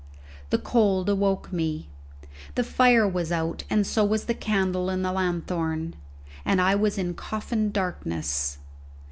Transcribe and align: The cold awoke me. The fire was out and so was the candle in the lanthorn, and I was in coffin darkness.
The 0.49 0.57
cold 0.57 1.09
awoke 1.09 1.53
me. 1.53 1.87
The 2.55 2.63
fire 2.63 3.07
was 3.07 3.31
out 3.31 3.65
and 3.69 3.85
so 3.85 4.03
was 4.03 4.25
the 4.25 4.33
candle 4.33 4.89
in 4.89 5.03
the 5.03 5.11
lanthorn, 5.11 5.93
and 6.43 6.59
I 6.59 6.73
was 6.73 6.97
in 6.97 7.13
coffin 7.13 7.69
darkness. 7.71 8.57